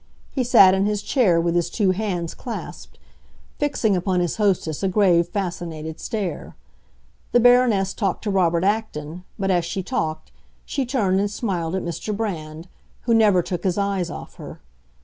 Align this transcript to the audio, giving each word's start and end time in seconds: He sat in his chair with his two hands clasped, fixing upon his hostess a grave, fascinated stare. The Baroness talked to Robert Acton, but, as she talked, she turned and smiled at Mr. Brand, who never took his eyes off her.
He 0.33 0.43
sat 0.43 0.73
in 0.73 0.87
his 0.87 1.03
chair 1.03 1.39
with 1.39 1.53
his 1.53 1.69
two 1.69 1.91
hands 1.91 2.33
clasped, 2.33 2.97
fixing 3.59 3.95
upon 3.95 4.19
his 4.19 4.37
hostess 4.37 4.81
a 4.81 4.87
grave, 4.87 5.27
fascinated 5.27 5.99
stare. 5.99 6.55
The 7.33 7.39
Baroness 7.39 7.93
talked 7.93 8.23
to 8.23 8.31
Robert 8.31 8.63
Acton, 8.63 9.25
but, 9.37 9.51
as 9.51 9.63
she 9.63 9.83
talked, 9.83 10.31
she 10.65 10.87
turned 10.87 11.19
and 11.19 11.29
smiled 11.29 11.75
at 11.75 11.83
Mr. 11.83 12.17
Brand, 12.17 12.67
who 13.01 13.13
never 13.13 13.43
took 13.43 13.63
his 13.63 13.77
eyes 13.77 14.09
off 14.09 14.37
her. 14.37 14.59